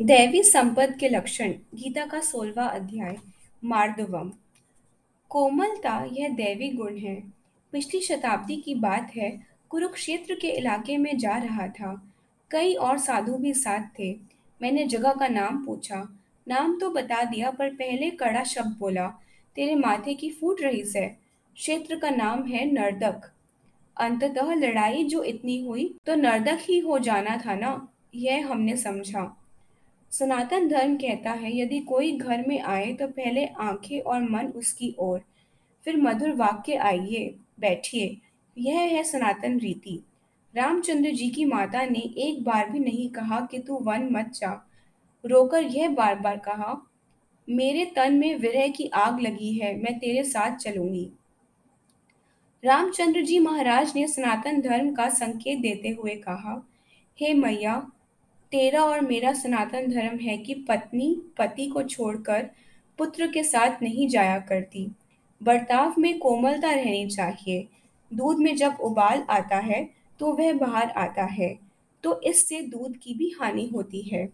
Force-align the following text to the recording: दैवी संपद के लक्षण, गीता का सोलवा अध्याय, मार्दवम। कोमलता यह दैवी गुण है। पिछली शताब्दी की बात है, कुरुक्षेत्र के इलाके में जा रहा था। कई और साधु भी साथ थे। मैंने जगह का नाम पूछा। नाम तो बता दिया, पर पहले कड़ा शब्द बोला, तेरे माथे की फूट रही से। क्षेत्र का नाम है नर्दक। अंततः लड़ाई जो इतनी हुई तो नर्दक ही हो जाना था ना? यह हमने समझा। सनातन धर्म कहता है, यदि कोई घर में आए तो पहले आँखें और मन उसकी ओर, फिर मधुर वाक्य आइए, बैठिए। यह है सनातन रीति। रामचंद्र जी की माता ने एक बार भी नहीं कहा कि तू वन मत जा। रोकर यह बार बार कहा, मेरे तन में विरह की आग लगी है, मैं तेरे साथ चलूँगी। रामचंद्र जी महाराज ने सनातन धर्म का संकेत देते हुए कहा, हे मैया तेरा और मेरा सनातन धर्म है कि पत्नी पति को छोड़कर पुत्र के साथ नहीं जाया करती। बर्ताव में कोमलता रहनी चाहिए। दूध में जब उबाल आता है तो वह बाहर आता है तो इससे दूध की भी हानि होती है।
दैवी 0.00 0.42
संपद 0.42 0.96
के 1.00 1.08
लक्षण, 1.08 1.50
गीता 1.50 2.06
का 2.06 2.20
सोलवा 2.20 2.64
अध्याय, 2.64 3.16
मार्दवम। 3.64 4.32
कोमलता 5.28 6.08
यह 6.12 6.28
दैवी 6.28 6.70
गुण 6.70 6.98
है। 6.98 7.14
पिछली 7.72 8.00
शताब्दी 8.00 8.56
की 8.56 8.74
बात 8.74 9.12
है, 9.16 9.46
कुरुक्षेत्र 9.68 10.34
के 10.34 10.48
इलाके 10.48 10.96
में 10.96 11.18
जा 11.18 11.36
रहा 11.36 11.68
था। 11.68 12.12
कई 12.50 12.74
और 12.74 12.98
साधु 12.98 13.34
भी 13.34 13.54
साथ 13.54 13.98
थे। 13.98 14.18
मैंने 14.62 14.86
जगह 14.86 15.12
का 15.12 15.28
नाम 15.28 15.66
पूछा। 15.66 16.18
नाम 16.48 16.78
तो 16.78 16.90
बता 16.90 17.24
दिया, 17.24 17.50
पर 17.50 17.68
पहले 17.68 18.10
कड़ा 18.10 18.44
शब्द 18.44 18.76
बोला, 18.78 19.06
तेरे 19.54 19.74
माथे 19.74 20.14
की 20.14 20.30
फूट 20.30 20.62
रही 20.62 20.84
से। 20.84 21.08
क्षेत्र 21.54 21.98
का 21.98 22.10
नाम 22.10 22.44
है 22.44 22.72
नर्दक। 22.72 23.32
अंततः 23.96 24.54
लड़ाई 24.54 25.04
जो 25.04 25.22
इतनी 25.22 25.66
हुई 25.66 25.94
तो 26.06 26.14
नर्दक 26.14 26.58
ही 26.60 26.78
हो 26.78 26.98
जाना 26.98 27.36
था 27.36 27.54
ना? 27.54 27.88
यह 28.14 28.46
हमने 28.46 28.76
समझा। 28.76 29.42
सनातन 30.12 30.68
धर्म 30.68 30.96
कहता 30.96 31.30
है, 31.30 31.56
यदि 31.58 31.78
कोई 31.80 32.12
घर 32.12 32.44
में 32.48 32.60
आए 32.60 32.92
तो 32.92 33.06
पहले 33.06 33.44
आँखें 33.46 34.00
और 34.00 34.22
मन 34.30 34.46
उसकी 34.46 34.94
ओर, 34.98 35.20
फिर 35.84 35.96
मधुर 35.96 36.32
वाक्य 36.32 36.74
आइए, 36.74 37.34
बैठिए। 37.60 38.16
यह 38.56 38.78
है 38.78 39.02
सनातन 39.04 39.58
रीति। 39.58 39.98
रामचंद्र 40.54 41.10
जी 41.10 41.28
की 41.30 41.44
माता 41.44 41.84
ने 41.84 41.98
एक 42.18 42.42
बार 42.44 42.70
भी 42.70 42.78
नहीं 42.78 43.08
कहा 43.10 43.40
कि 43.40 43.58
तू 43.58 43.78
वन 43.78 44.08
मत 44.12 44.32
जा। 44.34 44.52
रोकर 45.24 45.62
यह 45.62 45.88
बार 45.88 46.14
बार 46.14 46.36
कहा, 46.38 46.76
मेरे 47.48 47.84
तन 47.86 48.14
में 48.14 48.34
विरह 48.36 48.68
की 48.68 48.88
आग 48.94 49.20
लगी 49.20 49.52
है, 49.52 49.76
मैं 49.76 49.98
तेरे 49.98 50.22
साथ 50.24 50.56
चलूँगी। 50.56 51.10
रामचंद्र 52.62 53.22
जी 53.22 53.38
महाराज 53.38 53.92
ने 53.96 54.06
सनातन 54.08 54.60
धर्म 54.60 54.92
का 54.94 55.08
संकेत 55.08 55.58
देते 55.58 55.88
हुए 55.88 56.14
कहा, 56.16 56.62
हे 57.18 57.34
मैया 57.34 57.74
तेरा 58.52 58.82
और 58.84 59.00
मेरा 59.00 59.32
सनातन 59.32 59.90
धर्म 59.90 60.18
है 60.18 60.36
कि 60.38 60.54
पत्नी 60.68 61.14
पति 61.38 61.66
को 61.66 61.82
छोड़कर 61.82 62.48
पुत्र 62.98 63.26
के 63.26 63.42
साथ 63.44 63.82
नहीं 63.82 64.08
जाया 64.08 64.38
करती। 64.40 64.86
बर्ताव 65.40 65.94
में 65.98 66.18
कोमलता 66.18 66.70
रहनी 66.70 67.06
चाहिए। 67.06 67.66
दूध 68.10 68.38
में 68.38 68.54
जब 68.56 68.76
उबाल 68.80 69.24
आता 69.30 69.56
है 69.58 69.88
तो 70.20 70.32
वह 70.32 70.52
बाहर 70.52 70.90
आता 70.98 71.24
है 71.24 71.54
तो 72.04 72.20
इससे 72.22 72.60
दूध 72.62 72.96
की 72.96 73.14
भी 73.14 73.34
हानि 73.40 73.68
होती 73.74 74.00
है। 74.02 74.28